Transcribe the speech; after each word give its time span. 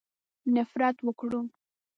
نفرت 0.53 0.97
وکړو. 1.05 1.39